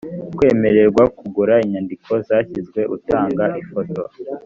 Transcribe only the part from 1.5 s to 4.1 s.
inyandiko zashyizwe utanga ifoto.